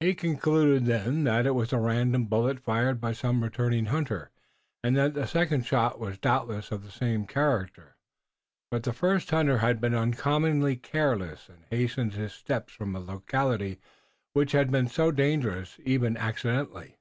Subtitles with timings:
[0.00, 4.30] He concluded then that it was a random bullet fired by some returning hunter,
[4.82, 7.94] and that the second shot was doubtless of the same character.
[8.70, 13.00] But the first hunter had been uncommonly careless and he hastened his steps from a
[13.00, 13.78] locality
[14.32, 16.96] which had been so dangerous, even accidentally.